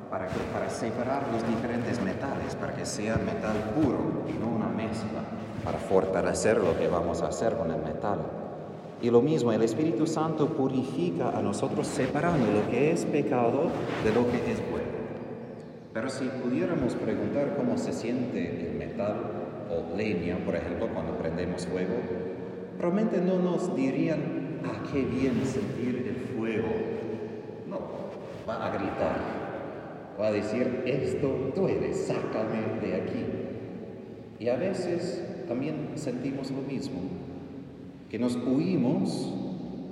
para, 0.09 0.27
para 0.53 0.69
separar 0.69 1.23
los 1.31 1.47
diferentes 1.47 2.01
metales, 2.01 2.55
para 2.55 2.73
que 2.73 2.85
sea 2.85 3.15
metal 3.17 3.55
puro 3.75 4.23
y 4.27 4.33
no 4.33 4.47
una 4.47 4.69
mezcla, 4.69 5.21
para 5.63 5.77
fortalecer 5.77 6.57
lo 6.57 6.77
que 6.77 6.87
vamos 6.87 7.21
a 7.21 7.27
hacer 7.27 7.55
con 7.57 7.71
el 7.71 7.81
metal. 7.81 8.19
Y 9.01 9.09
lo 9.09 9.21
mismo, 9.21 9.51
el 9.51 9.61
Espíritu 9.61 10.07
Santo 10.07 10.47
purifica 10.47 11.29
a 11.37 11.41
nosotros 11.41 11.85
separando 11.87 12.47
lo 12.51 12.69
que 12.69 12.91
es 12.91 13.05
pecado 13.05 13.69
de 14.03 14.13
lo 14.13 14.29
que 14.31 14.37
es 14.51 14.61
bueno. 14.71 14.95
Pero 15.93 16.09
si 16.09 16.25
pudiéramos 16.25 16.93
preguntar 16.95 17.55
cómo 17.57 17.77
se 17.77 17.93
siente 17.93 18.67
el 18.67 18.75
metal 18.75 19.15
o 19.69 19.95
leña, 19.97 20.37
por 20.45 20.55
ejemplo, 20.55 20.87
cuando 20.93 21.17
prendemos 21.17 21.67
fuego, 21.67 21.95
probablemente 22.77 23.21
no 23.21 23.39
nos 23.39 23.75
dirían, 23.75 24.61
ah, 24.65 24.83
qué 24.91 25.03
bien 25.03 25.45
sentir 25.45 26.05
el 26.07 26.35
fuego. 26.35 26.67
No, 27.67 27.79
va 28.47 28.65
a 28.65 28.69
gritar, 28.77 29.17
va 30.19 30.27
a 30.27 30.31
decir, 30.31 30.83
esto 30.85 31.51
duele, 31.55 31.93
sácame 31.93 32.79
de 32.81 32.95
aquí. 32.95 33.25
Y 34.39 34.49
a 34.49 34.55
veces 34.55 35.23
también 35.47 35.91
sentimos 35.95 36.51
lo 36.51 36.61
mismo 36.61 36.99
que 38.15 38.19
nos 38.19 38.37
huimos 38.37 39.29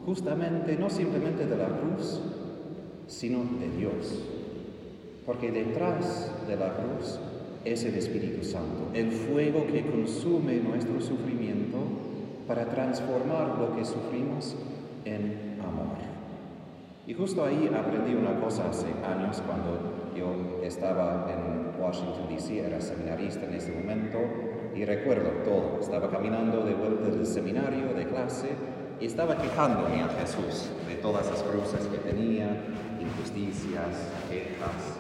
justamente 0.05 0.77
no 0.77 0.89
simplemente 0.89 1.45
de 1.45 1.57
la 1.57 1.67
cruz, 1.67 2.21
sino 3.05 3.39
de 3.59 3.69
Dios. 3.77 4.23
Porque 5.25 5.51
detrás 5.51 6.31
de 6.47 6.55
la 6.55 6.73
cruz 6.73 7.19
es 7.65 7.83
el 7.83 7.95
Espíritu 7.95 8.45
Santo, 8.45 8.87
el 8.93 9.11
fuego 9.11 9.67
que 9.67 9.85
consume 9.85 10.55
nuestro 10.61 11.01
sufrimiento 11.01 11.79
para 12.47 12.69
transformar 12.69 13.59
lo 13.59 13.75
que 13.75 13.83
sufrimos 13.83 14.55
en 15.03 15.59
amor. 15.61 15.97
Y 17.05 17.13
justo 17.15 17.43
ahí 17.43 17.69
aprendí 17.77 18.15
una 18.15 18.39
cosa 18.39 18.69
hace 18.69 18.87
años 19.05 19.43
cuando 19.45 20.13
yo 20.15 20.63
estaba 20.63 21.29
en 21.29 21.83
Washington, 21.83 22.29
D.C., 22.29 22.65
era 22.65 22.79
seminarista 22.79 23.43
en 23.43 23.55
ese 23.55 23.73
momento, 23.73 24.17
y 24.75 24.85
recuerdo 24.85 25.29
todo. 25.43 25.79
Estaba 25.79 26.09
caminando 26.09 26.63
de 26.63 26.73
vuelta 26.73 27.09
del 27.09 27.25
seminario, 27.25 27.93
de 27.93 28.07
clase, 28.07 28.49
y 28.99 29.05
estaba 29.05 29.37
quejándome 29.37 30.01
a 30.01 30.09
Jesús 30.09 30.71
de 30.87 30.95
todas 30.95 31.29
las 31.29 31.43
cruces 31.43 31.87
que 31.87 31.97
tenía, 31.97 32.47
injusticias, 32.99 34.11
quejas. 34.29 34.99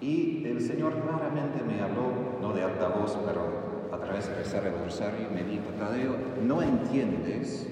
Y 0.00 0.44
el 0.46 0.60
Señor 0.60 1.00
claramente 1.00 1.62
me 1.64 1.80
habló, 1.80 2.38
no 2.40 2.52
de 2.52 2.62
alta 2.62 2.88
voz, 2.88 3.16
pero 3.26 3.64
a 3.92 3.98
través 3.98 4.28
de 4.28 4.34
rezar 4.34 4.66
el 4.66 4.84
rosario, 4.84 5.28
me 5.32 5.44
dijo, 5.44 5.64
Tadeo, 5.78 6.16
no 6.42 6.62
entiendes 6.62 7.68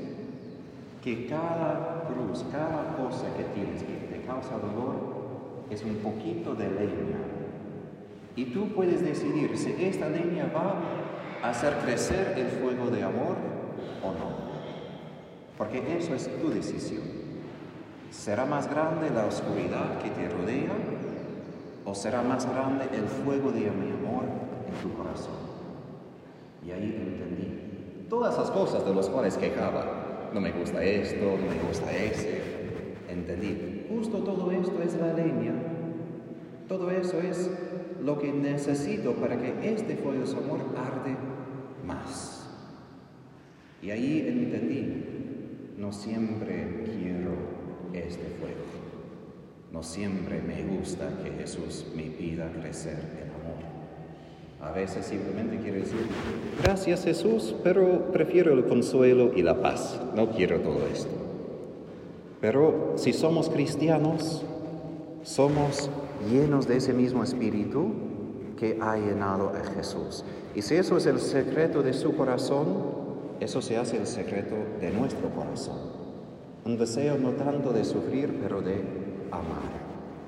que 1.02 1.26
cada 1.26 2.05
cruz, 2.07 2.45
cada 2.50 2.97
cosa 2.97 3.26
que 3.37 3.45
tienes 3.45 3.83
que 3.83 3.95
te 4.09 4.23
causa 4.25 4.57
dolor, 4.59 5.12
es 5.69 5.83
un 5.85 5.97
poquito 5.97 6.55
de 6.55 6.71
leña. 6.71 7.19
Y 8.37 8.47
tú 8.47 8.69
puedes 8.69 9.02
decidir 9.02 9.59
si 9.59 9.75
esta 9.85 10.09
leña 10.09 10.50
va 10.55 11.01
hacer 11.43 11.75
crecer 11.85 12.35
el 12.37 12.49
fuego 12.49 12.91
de 12.91 13.03
amor 13.03 13.37
o 14.03 14.13
no. 14.13 14.43
Porque 15.59 15.97
eso 15.99 16.15
es 16.15 16.29
tu 16.41 16.51
decisión. 16.51 17.03
¿Será 18.11 18.45
más 18.45 18.69
grande 18.71 19.11
la 19.11 19.27
oscuridad 19.27 19.99
que 20.03 20.11
te 20.11 20.29
rodea 20.29 20.73
o 21.85 21.95
será 21.95 22.23
más 22.23 22.49
grande 22.49 22.85
el 22.93 23.07
fuego 23.07 23.51
de 23.51 23.61
mi 23.61 23.91
amor 23.91 24.25
en 24.69 24.83
tu 24.83 24.97
corazón? 24.97 25.35
Y 26.65 26.71
ahí 26.71 26.95
entendí 26.97 28.07
todas 28.09 28.35
esas 28.35 28.51
cosas 28.51 28.85
de 28.85 28.95
las 28.95 29.09
cuales 29.09 29.37
quejaba. 29.37 30.31
No 30.33 30.41
me 30.41 30.53
gusta 30.53 30.83
esto, 30.83 31.25
no 31.25 31.51
me 31.51 31.61
gusta 31.67 31.91
ese. 31.93 32.41
Entendí. 33.09 33.87
Justo 33.89 34.19
todo 34.19 34.51
esto 34.53 34.83
es 34.83 34.95
la 34.95 35.13
leña. 35.13 35.53
Todo 36.69 36.91
eso 36.91 37.19
es 37.21 37.51
lo 38.03 38.19
que 38.19 38.33
necesito 38.33 39.13
para 39.15 39.39
que 39.39 39.55
este 39.63 39.97
fuego 39.97 40.25
de 40.25 40.33
amor 40.33 40.61
arde 40.77 41.32
más. 41.87 42.49
Y 43.83 43.91
ahí 43.91 44.25
entendí, 44.27 45.05
no 45.77 45.93
siempre 45.93 46.85
quiero 46.85 47.33
este 47.93 48.25
fuego. 48.39 48.62
No 49.73 49.83
siempre 49.83 50.41
me 50.43 50.62
gusta 50.62 51.09
que 51.25 51.31
Jesús 51.31 51.87
me 51.97 52.05
pida 52.05 52.53
crecer 52.53 52.99
en 53.21 53.31
amor. 53.31 53.62
A 54.61 54.71
veces 54.71 55.07
simplemente 55.07 55.59
quiero 55.59 55.79
decir, 55.79 56.07
gracias 56.62 57.05
Jesús, 57.05 57.55
pero 57.65 58.12
prefiero 58.12 58.53
el 58.53 58.67
consuelo 58.67 59.33
y 59.35 59.43
la 59.43 59.61
paz. 59.61 60.01
No 60.15 60.31
quiero 60.31 60.61
todo 60.61 60.87
esto. 60.87 61.11
Pero 62.41 62.93
si 62.97 63.12
somos 63.12 63.49
cristianos, 63.49 64.45
somos 65.23 65.91
llenos 66.31 66.69
de 66.69 66.77
ese 66.77 66.93
mismo 66.93 67.25
espíritu 67.25 68.12
que 68.62 68.78
ha 68.81 68.97
llenado 68.97 69.49
a 69.49 69.75
Jesús. 69.75 70.23
Y 70.54 70.62
si 70.62 70.76
eso 70.76 70.97
es 70.97 71.07
el 71.07 71.19
secreto 71.19 71.83
de 71.83 71.92
su 71.92 72.14
corazón, 72.14 72.69
eso 73.40 73.61
se 73.61 73.76
hace 73.76 73.97
el 73.97 74.07
secreto 74.07 74.54
de 74.81 74.92
nuestro 74.92 75.31
corazón. 75.31 75.78
Un 76.64 76.78
deseo 76.78 77.19
no 77.19 77.31
tanto 77.31 77.73
de 77.73 77.85
sufrir, 77.85 78.38
pero 78.40 78.62
de 78.62 78.75
amar. 79.33 79.83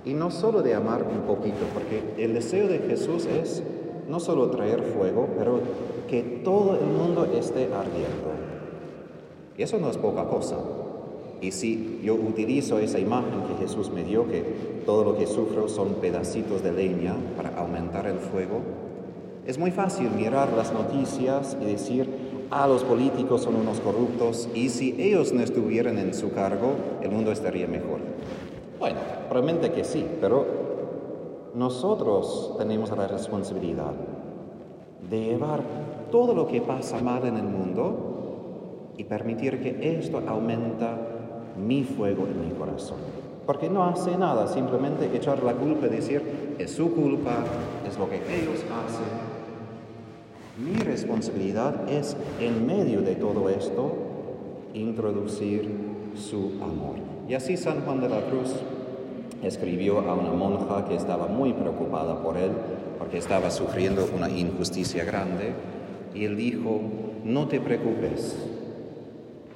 Y 0.04 0.14
no 0.14 0.32
solo 0.32 0.62
de 0.62 0.74
amar 0.74 1.04
un 1.04 1.28
poquito, 1.28 1.64
porque 1.72 2.02
el 2.18 2.34
deseo 2.34 2.66
de 2.66 2.80
Jesús 2.80 3.26
es 3.26 3.62
no 4.08 4.18
solo 4.18 4.50
traer 4.50 4.82
fuego, 4.82 5.28
pero 5.38 5.60
que 6.08 6.42
todo 6.42 6.76
el 6.76 6.86
mundo 6.86 7.26
esté 7.26 7.72
ardiendo. 7.72 8.32
Y 9.56 9.62
eso 9.62 9.78
no 9.78 9.90
es 9.90 9.96
poca 9.96 10.24
cosa. 10.24 10.56
Y 11.44 11.52
si 11.52 12.00
yo 12.02 12.14
utilizo 12.14 12.78
esa 12.78 12.98
imagen 12.98 13.42
que 13.46 13.62
Jesús 13.62 13.90
me 13.90 14.02
dio, 14.02 14.26
que 14.26 14.40
todo 14.86 15.04
lo 15.04 15.18
que 15.18 15.26
sufro 15.26 15.68
son 15.68 15.96
pedacitos 15.96 16.62
de 16.62 16.72
leña 16.72 17.14
para 17.36 17.58
aumentar 17.58 18.06
el 18.06 18.16
fuego, 18.16 18.60
es 19.46 19.58
muy 19.58 19.70
fácil 19.70 20.08
mirar 20.16 20.54
las 20.54 20.72
noticias 20.72 21.54
y 21.60 21.66
decir, 21.66 22.08
ah, 22.50 22.66
los 22.66 22.82
políticos 22.82 23.42
son 23.42 23.56
unos 23.56 23.78
corruptos 23.80 24.48
y 24.54 24.70
si 24.70 24.96
ellos 24.98 25.34
no 25.34 25.42
estuvieran 25.42 25.98
en 25.98 26.14
su 26.14 26.32
cargo, 26.32 26.76
el 27.02 27.10
mundo 27.10 27.30
estaría 27.30 27.66
mejor. 27.66 27.98
Bueno, 28.78 29.00
probablemente 29.28 29.70
que 29.70 29.84
sí, 29.84 30.02
pero 30.22 30.46
nosotros 31.54 32.54
tenemos 32.56 32.88
la 32.96 33.06
responsabilidad 33.06 33.92
de 35.10 35.20
llevar 35.26 35.60
todo 36.10 36.34
lo 36.34 36.46
que 36.46 36.62
pasa 36.62 37.02
mal 37.02 37.26
en 37.26 37.36
el 37.36 37.44
mundo 37.44 38.92
y 38.96 39.04
permitir 39.04 39.60
que 39.60 39.98
esto 39.98 40.22
aumenta 40.26 41.10
mi 41.56 41.84
fuego 41.84 42.26
en 42.26 42.49
mi 42.49 42.54
corazón. 42.54 42.99
Porque 43.46 43.68
no 43.68 43.84
hace 43.84 44.16
nada, 44.16 44.46
simplemente 44.46 45.11
echar 45.14 45.42
la 45.42 45.52
culpa 45.54 45.87
decir, 45.87 46.54
es 46.58 46.70
su 46.73 46.92
culpa, 46.92 47.44
es 47.87 47.99
lo 47.99 48.08
que 48.08 48.16
ellos 48.16 48.64
hacen. 48.64 49.34
Mi 50.56 50.76
responsabilidad 50.82 51.88
es, 51.90 52.16
en 52.40 52.66
medio 52.66 53.02
de 53.02 53.16
todo 53.16 53.49
esto, 53.49 53.92
introducir 54.73 55.68
su 56.14 56.52
amor. 56.62 56.96
Y 57.28 57.34
así 57.34 57.56
San 57.56 57.80
Juan 57.82 58.00
de 58.00 58.08
la 58.08 58.20
Cruz 58.26 58.54
escribió 59.42 60.00
a 60.00 60.14
una 60.14 60.32
monja 60.32 60.84
que 60.87 60.94
estaba 60.94 61.26
muy 61.26 61.52
preocupada 61.52 62.23
por 62.23 62.37
él, 62.37 62.52
porque 62.99 63.18
estaba 63.18 63.50
sufriendo 63.50 64.06
una 64.16 64.30
injusticia 64.30 65.04
grande, 65.04 65.52
y 66.14 66.25
él 66.25 66.37
dijo, 66.37 66.80
no 67.25 67.49
te 67.49 67.61
preocupes, 67.61 68.37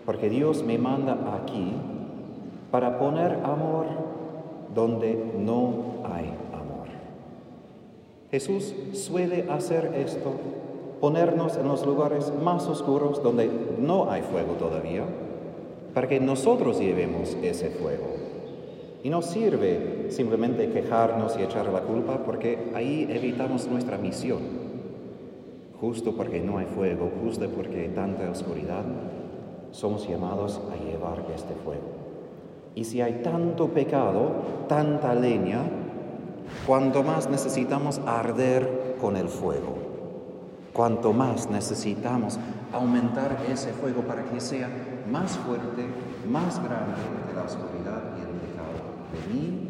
porque 0.08 0.30
Dios 0.30 0.62
me 0.62 0.78
manda 0.78 1.18
aquí 1.36 1.70
para 2.70 2.98
poner 2.98 3.40
amor 3.44 3.84
donde 4.74 5.22
no 5.38 6.00
hay 6.02 6.32
amor. 6.50 6.88
Jesús 8.30 8.74
suele 8.94 9.44
hacer 9.50 9.92
esto, 9.94 10.32
ponernos 11.02 11.58
en 11.58 11.68
los 11.68 11.84
lugares 11.84 12.32
más 12.42 12.66
oscuros 12.68 13.22
donde 13.22 13.50
no 13.78 14.10
hay 14.10 14.22
fuego 14.22 14.54
todavía, 14.54 15.04
para 15.92 16.08
que 16.08 16.20
nosotros 16.20 16.80
llevemos 16.80 17.36
ese 17.42 17.68
fuego. 17.68 18.06
Y 19.04 19.10
no 19.10 19.20
sirve 19.20 20.06
simplemente 20.08 20.70
quejarnos 20.70 21.38
y 21.38 21.42
echar 21.42 21.66
la 21.66 21.82
culpa 21.82 22.24
porque 22.24 22.70
ahí 22.74 23.06
evitamos 23.10 23.68
nuestra 23.68 23.98
misión. 23.98 24.38
Justo 25.78 26.16
porque 26.16 26.40
no 26.40 26.56
hay 26.56 26.64
fuego, 26.64 27.10
justo 27.22 27.46
porque 27.50 27.82
hay 27.82 27.88
tanta 27.88 28.30
oscuridad, 28.30 28.86
somos 29.72 30.08
llamados 30.08 30.60
a 30.72 30.76
llevar 30.76 31.24
este 31.34 31.54
fuego. 31.54 31.98
Y 32.74 32.84
si 32.84 33.00
hay 33.00 33.22
tanto 33.22 33.68
pecado, 33.68 34.30
tanta 34.68 35.14
leña, 35.14 35.62
cuanto 36.66 37.02
más 37.02 37.28
necesitamos 37.28 38.00
arder 38.06 38.96
con 39.00 39.16
el 39.16 39.28
fuego, 39.28 39.76
cuanto 40.72 41.12
más 41.12 41.50
necesitamos 41.50 42.38
aumentar 42.72 43.38
ese 43.50 43.72
fuego 43.72 44.02
para 44.02 44.24
que 44.24 44.40
sea 44.40 44.68
más 45.10 45.36
fuerte, 45.38 45.86
más 46.30 46.62
grande 46.62 47.00
de 47.28 47.34
la 47.34 47.42
oscuridad 47.42 48.02
y 48.16 48.20
el 48.20 48.36
pecado 48.38 48.78
de 49.12 49.34
mí 49.34 49.68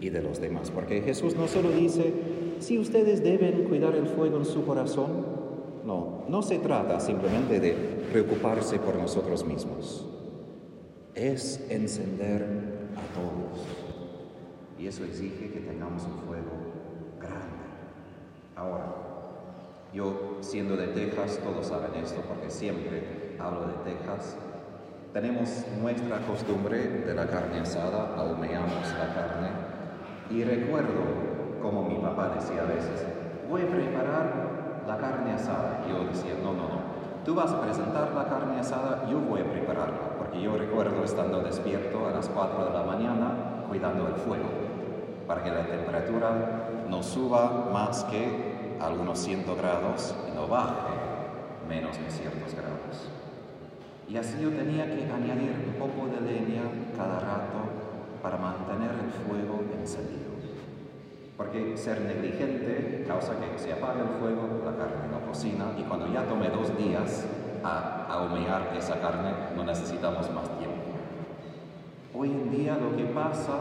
y 0.00 0.10
de 0.10 0.22
los 0.22 0.40
demás. 0.40 0.70
Porque 0.70 1.02
Jesús 1.02 1.36
no 1.36 1.48
solo 1.48 1.70
dice, 1.70 2.14
si 2.60 2.78
ustedes 2.78 3.22
deben 3.22 3.64
cuidar 3.64 3.94
el 3.94 4.06
fuego 4.06 4.38
en 4.38 4.44
su 4.44 4.64
corazón, 4.64 5.35
no, 5.86 6.24
no 6.28 6.42
se 6.42 6.58
trata 6.58 6.98
simplemente 6.98 7.60
de 7.60 7.72
preocuparse 8.10 8.78
por 8.80 8.96
nosotros 8.96 9.46
mismos, 9.46 10.04
es 11.14 11.64
encender 11.70 12.42
a 12.96 13.14
todos. 13.14 13.64
Y 14.78 14.88
eso 14.88 15.04
exige 15.04 15.48
que 15.50 15.60
tengamos 15.60 16.02
un 16.02 16.18
fuego 16.26 16.50
grande. 17.20 17.46
Ahora, 18.56 18.86
yo 19.94 20.38
siendo 20.40 20.76
de 20.76 20.88
Texas, 20.88 21.38
todos 21.42 21.68
saben 21.68 22.02
esto 22.02 22.20
porque 22.26 22.50
siempre 22.50 23.36
hablo 23.38 23.68
de 23.68 23.92
Texas, 23.92 24.36
tenemos 25.12 25.64
nuestra 25.80 26.18
costumbre 26.26 26.78
de 26.88 27.14
la 27.14 27.28
carne 27.28 27.60
asada, 27.60 28.12
ahumeamos 28.16 28.92
la 28.98 29.14
carne 29.14 29.48
y 30.30 30.42
recuerdo 30.42 31.26
como 31.62 31.88
mi 31.88 31.96
papá 31.96 32.34
decía 32.34 32.62
a 32.62 32.66
veces, 32.66 33.06
voy 33.48 33.62
a 33.62 33.66
preparar 33.68 34.45
la 34.86 34.96
carne 34.96 35.32
asada. 35.32 35.84
Yo 35.88 36.04
decía, 36.04 36.34
no, 36.42 36.52
no, 36.52 36.68
no, 36.68 36.80
tú 37.24 37.34
vas 37.34 37.52
a 37.52 37.60
presentar 37.60 38.12
la 38.14 38.24
carne 38.24 38.60
asada, 38.60 39.06
yo 39.10 39.18
voy 39.18 39.40
a 39.40 39.50
prepararla, 39.50 40.16
porque 40.18 40.40
yo 40.40 40.56
recuerdo 40.56 41.02
estando 41.04 41.40
despierto 41.40 42.06
a 42.06 42.12
las 42.12 42.28
4 42.28 42.66
de 42.66 42.72
la 42.72 42.82
mañana 42.84 43.64
cuidando 43.68 44.06
el 44.06 44.14
fuego, 44.14 44.48
para 45.26 45.42
que 45.42 45.50
la 45.50 45.66
temperatura 45.66 46.30
no 46.88 47.02
suba 47.02 47.68
más 47.72 48.04
que 48.04 48.76
algunos 48.80 49.18
100 49.18 49.44
grados 49.56 50.14
y 50.30 50.36
no 50.36 50.46
baje 50.46 50.72
menos 51.68 51.96
que 51.96 52.10
ciertos 52.10 52.54
grados. 52.54 53.10
Y 54.08 54.16
así 54.16 54.40
yo 54.40 54.50
tenía 54.50 54.86
que 54.86 55.10
añadir 55.10 55.52
un 55.66 55.74
poco 55.80 56.06
de 56.06 56.20
leña 56.20 56.62
cada 56.96 57.18
rato 57.18 57.58
para 58.22 58.36
mantener 58.36 58.90
el 58.90 59.10
fuego 59.10 59.64
encendido. 59.76 60.26
Porque 61.46 61.76
ser 61.76 62.00
negligente 62.00 63.04
causa 63.06 63.34
que 63.38 63.56
se 63.56 63.72
apague 63.72 64.00
el 64.00 64.18
fuego, 64.18 64.48
la 64.64 64.76
carne 64.76 65.08
no 65.12 65.24
cocina 65.28 65.66
y 65.78 65.82
cuando 65.82 66.12
ya 66.12 66.24
tome 66.24 66.48
dos 66.48 66.76
días 66.76 67.24
a 67.62 68.06
ahumear 68.10 68.74
esa 68.76 69.00
carne 69.00 69.30
no 69.54 69.62
necesitamos 69.62 70.28
más 70.32 70.48
tiempo. 70.58 70.82
Hoy 72.14 72.30
en 72.30 72.50
día 72.50 72.76
lo 72.76 72.96
que 72.96 73.04
pasa 73.04 73.60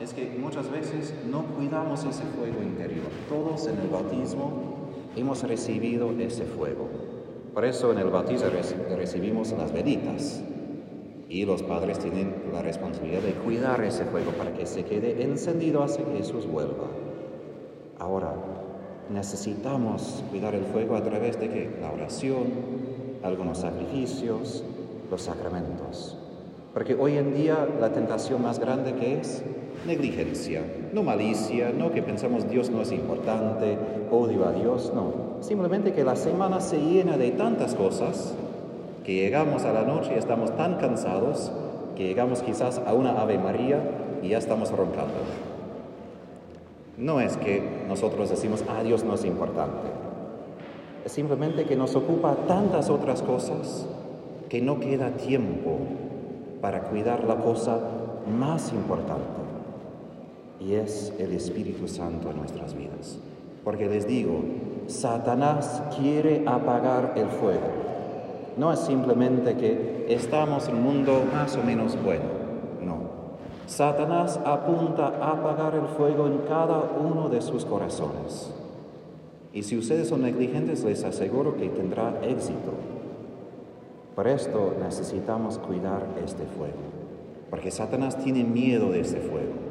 es 0.00 0.12
que 0.12 0.36
muchas 0.38 0.70
veces 0.70 1.14
no 1.30 1.44
cuidamos 1.44 2.04
ese 2.04 2.24
fuego 2.24 2.62
interior. 2.62 3.06
Todos 3.30 3.68
en 3.68 3.78
el 3.78 3.88
bautismo 3.88 4.90
hemos 5.16 5.42
recibido 5.44 6.10
ese 6.18 6.44
fuego. 6.44 6.90
Por 7.54 7.64
eso 7.64 7.90
en 7.92 8.00
el 8.00 8.10
bautizo 8.10 8.50
recibimos 8.96 9.50
las 9.52 9.72
velitas 9.72 10.42
y 11.30 11.46
los 11.46 11.62
padres 11.62 11.98
tienen 12.00 12.34
la 12.52 12.60
responsabilidad 12.60 13.22
de 13.22 13.32
cuidar 13.32 13.82
ese 13.82 14.04
fuego 14.04 14.32
para 14.32 14.52
que 14.52 14.66
se 14.66 14.84
quede 14.84 15.22
encendido 15.22 15.82
hasta 15.82 16.04
que 16.04 16.18
Jesús 16.18 16.46
vuelva. 16.46 17.03
Ahora, 18.04 18.34
necesitamos 19.08 20.22
cuidar 20.30 20.54
el 20.54 20.64
fuego 20.64 20.94
a 20.94 21.02
través 21.02 21.40
de 21.40 21.48
que 21.48 21.70
la 21.80 21.90
oración, 21.90 22.42
algunos 23.22 23.58
sacrificios, 23.58 24.62
los 25.10 25.22
sacramentos. 25.22 26.18
Porque 26.74 26.94
hoy 26.94 27.16
en 27.16 27.32
día 27.32 27.66
la 27.80 27.94
tentación 27.94 28.42
más 28.42 28.58
grande 28.58 28.92
que 28.92 29.18
es 29.18 29.42
negligencia, 29.86 30.60
no 30.92 31.02
malicia, 31.02 31.72
no 31.72 31.92
que 31.92 32.02
pensamos 32.02 32.46
Dios 32.50 32.68
no 32.68 32.82
es 32.82 32.92
importante, 32.92 33.78
odio 34.10 34.46
a 34.46 34.52
Dios, 34.52 34.92
no. 34.94 35.40
Simplemente 35.40 35.94
que 35.94 36.04
la 36.04 36.16
semana 36.16 36.60
se 36.60 36.78
llena 36.78 37.16
de 37.16 37.30
tantas 37.30 37.74
cosas 37.74 38.34
que 39.02 39.14
llegamos 39.14 39.64
a 39.64 39.72
la 39.72 39.84
noche 39.84 40.12
y 40.14 40.18
estamos 40.18 40.54
tan 40.58 40.74
cansados 40.74 41.50
que 41.96 42.04
llegamos 42.04 42.42
quizás 42.42 42.82
a 42.84 42.92
una 42.92 43.18
Ave 43.18 43.38
María 43.38 43.80
y 44.22 44.28
ya 44.28 44.36
estamos 44.36 44.70
roncando. 44.72 45.14
No 46.96 47.20
es 47.20 47.36
que 47.36 47.84
nosotros 47.88 48.30
decimos, 48.30 48.64
ah, 48.68 48.82
Dios 48.82 49.04
no 49.04 49.14
es 49.14 49.24
importante. 49.24 49.88
Es 51.04 51.12
simplemente 51.12 51.64
que 51.64 51.76
nos 51.76 51.96
ocupa 51.96 52.36
tantas 52.46 52.88
otras 52.88 53.22
cosas 53.22 53.86
que 54.48 54.60
no 54.60 54.80
queda 54.80 55.10
tiempo 55.10 55.78
para 56.60 56.82
cuidar 56.84 57.24
la 57.24 57.36
cosa 57.36 57.78
más 58.38 58.72
importante 58.72 59.44
y 60.60 60.74
es 60.74 61.12
el 61.18 61.32
Espíritu 61.32 61.88
Santo 61.88 62.30
en 62.30 62.38
nuestras 62.38 62.74
vidas. 62.74 63.18
Porque 63.64 63.88
les 63.88 64.06
digo, 64.06 64.40
Satanás 64.86 65.82
quiere 65.98 66.42
apagar 66.46 67.14
el 67.16 67.28
fuego. 67.28 67.68
No 68.56 68.72
es 68.72 68.78
simplemente 68.80 69.56
que 69.56 70.06
estamos 70.08 70.68
en 70.68 70.76
un 70.76 70.82
mundo 70.82 71.24
más 71.32 71.56
o 71.56 71.62
menos 71.62 72.02
bueno, 72.02 72.24
no. 72.24 72.33
Satanás 73.66 74.38
apunta 74.44 75.08
a 75.08 75.32
apagar 75.32 75.74
el 75.74 75.86
fuego 75.96 76.26
en 76.26 76.38
cada 76.48 76.82
uno 77.00 77.28
de 77.28 77.40
sus 77.40 77.64
corazones. 77.64 78.52
Y 79.52 79.62
si 79.62 79.78
ustedes 79.78 80.08
son 80.08 80.22
negligentes, 80.22 80.84
les 80.84 81.04
aseguro 81.04 81.56
que 81.56 81.68
tendrá 81.68 82.18
éxito. 82.22 82.72
Por 84.14 84.28
esto 84.28 84.74
necesitamos 84.80 85.58
cuidar 85.58 86.06
este 86.24 86.44
fuego, 86.44 86.78
porque 87.50 87.70
Satanás 87.70 88.18
tiene 88.18 88.44
miedo 88.44 88.90
de 88.90 89.00
ese 89.00 89.18
fuego 89.18 89.64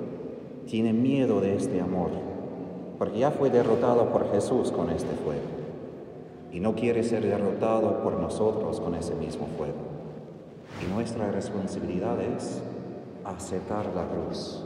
tiene 0.65 0.93
miedo 0.93 1.41
de 1.41 1.55
este 1.55 1.81
amor, 1.81 2.09
porque 2.97 3.19
ya 3.19 3.31
fue 3.31 3.49
derrotado 3.49 4.09
por 4.09 4.31
Jesús 4.31 4.71
con 4.71 4.89
este 4.89 5.13
fuego 5.23 5.41
y 6.51 6.59
no 6.59 6.75
quiere 6.75 7.03
ser 7.03 7.23
derrotado 7.23 8.03
por 8.03 8.19
nosotros 8.19 8.79
con 8.79 8.95
ese 8.95 9.15
mismo 9.15 9.47
fuego. 9.57 9.73
Y 10.81 10.93
nuestra 10.93 11.31
responsabilidad 11.31 12.21
es 12.21 12.61
aceptar 13.25 13.85
la 13.95 14.07
cruz, 14.07 14.63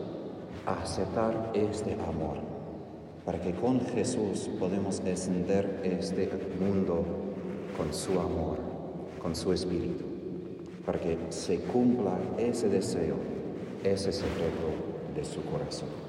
aceptar 0.66 1.52
este 1.54 1.94
amor, 1.94 2.38
para 3.26 3.40
que 3.40 3.54
con 3.54 3.82
Jesús 3.82 4.50
podemos 4.60 5.02
encender 5.02 5.82
este 5.84 6.30
mundo 6.60 7.06
con 7.76 7.94
su 7.94 8.20
amor, 8.20 8.58
con 9.22 9.36
su 9.36 9.54
espíritu, 9.54 10.06
para 10.86 11.00
que 11.00 11.18
se 11.30 11.60
cumpla 11.60 12.18
ese 12.38 12.70
deseo, 12.70 13.16
ese 13.84 14.12
secreto 14.12 14.70
de 15.16 15.24
su 15.24 15.44
corazón. 15.44 16.07